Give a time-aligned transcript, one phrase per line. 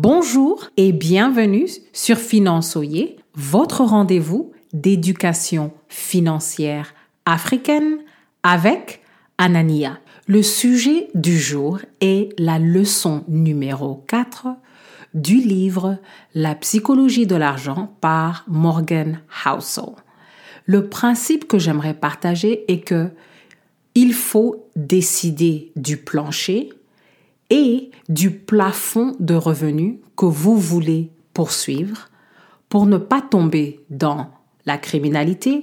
[0.00, 6.94] Bonjour et bienvenue sur Finançoyer, votre rendez-vous d'éducation financière
[7.26, 7.98] africaine
[8.44, 9.02] avec
[9.38, 9.98] Anania.
[10.28, 14.46] Le sujet du jour est la leçon numéro 4
[15.14, 15.98] du livre
[16.32, 19.96] La psychologie de l'argent par Morgan Housel.
[20.64, 23.08] Le principe que j'aimerais partager est que
[23.96, 26.70] il faut décider du plancher
[27.50, 32.08] et du plafond de revenus que vous voulez poursuivre
[32.68, 34.30] pour ne pas tomber dans
[34.66, 35.62] la criminalité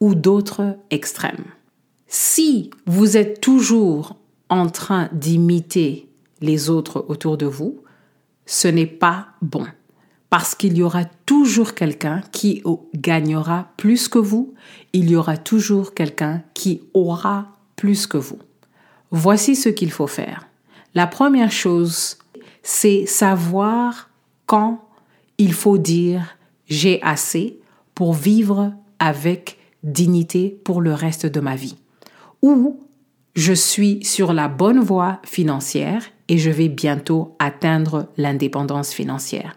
[0.00, 1.44] ou d'autres extrêmes.
[2.06, 4.16] Si vous êtes toujours
[4.48, 6.08] en train d'imiter
[6.40, 7.80] les autres autour de vous,
[8.46, 9.66] ce n'est pas bon.
[10.30, 12.62] Parce qu'il y aura toujours quelqu'un qui
[12.94, 14.54] gagnera plus que vous,
[14.92, 18.38] il y aura toujours quelqu'un qui aura plus que vous.
[19.10, 20.46] Voici ce qu'il faut faire.
[20.96, 22.16] La première chose,
[22.62, 24.08] c'est savoir
[24.46, 24.88] quand
[25.36, 26.38] il faut dire
[26.68, 27.60] j'ai assez
[27.94, 31.76] pour vivre avec dignité pour le reste de ma vie.
[32.40, 32.80] Ou
[33.34, 39.54] je suis sur la bonne voie financière et je vais bientôt atteindre l'indépendance financière.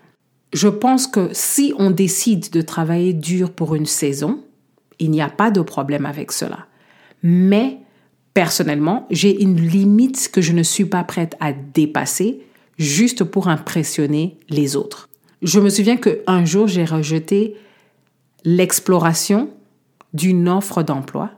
[0.52, 4.44] Je pense que si on décide de travailler dur pour une saison,
[5.00, 6.66] il n'y a pas de problème avec cela.
[7.24, 7.80] Mais
[8.40, 12.40] Personnellement, j'ai une limite que je ne suis pas prête à dépasser
[12.78, 15.10] juste pour impressionner les autres.
[15.42, 17.58] Je me souviens qu'un jour, j'ai rejeté
[18.46, 19.50] l'exploration
[20.14, 21.32] d'une offre d'emploi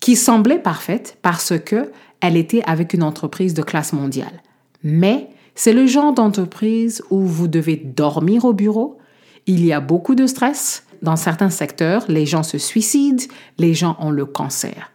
[0.00, 4.42] qui semblait parfaite parce que elle était avec une entreprise de classe mondiale.
[4.82, 8.98] Mais c'est le genre d'entreprise où vous devez dormir au bureau,
[9.46, 13.24] il y a beaucoup de stress, dans certains secteurs, les gens se suicident,
[13.56, 14.92] les gens ont le cancer.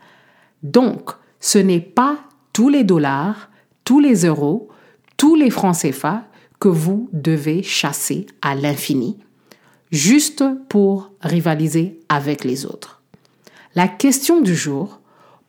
[0.64, 2.18] Donc, ce n'est pas
[2.54, 3.50] tous les dollars,
[3.84, 4.70] tous les euros,
[5.18, 6.24] tous les francs CFA
[6.60, 9.18] que vous devez chasser à l'infini,
[9.92, 13.02] juste pour rivaliser avec les autres.
[13.76, 15.00] La question du jour,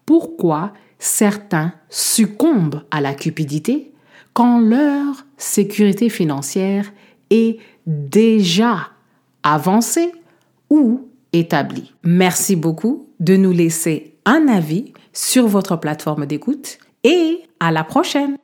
[0.05, 3.93] pourquoi certains succombent à la cupidité
[4.35, 6.93] quand leur sécurité financière
[7.31, 8.91] est déjà
[9.43, 10.13] avancée
[10.69, 11.95] ou établie?
[12.05, 18.37] Merci beaucoup de nous laisser un avis sur votre plateforme d'écoute et à la prochaine.